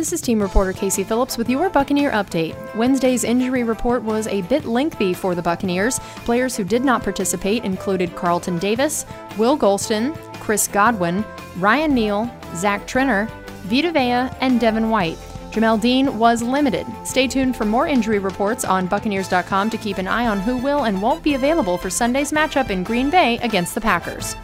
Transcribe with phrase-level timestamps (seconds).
[0.00, 2.56] This is team reporter Casey Phillips with your Buccaneer update.
[2.74, 5.98] Wednesday's injury report was a bit lengthy for the Buccaneers.
[6.24, 9.04] Players who did not participate included Carlton Davis,
[9.36, 11.22] Will Gholston, Chris Godwin,
[11.58, 13.28] Ryan Neal, Zach Triner,
[13.64, 15.18] Vita Vea, and Devin White.
[15.50, 16.86] Jamel Dean was limited.
[17.04, 20.84] Stay tuned for more injury reports on Buccaneers.com to keep an eye on who will
[20.84, 24.34] and won't be available for Sunday's matchup in Green Bay against the Packers.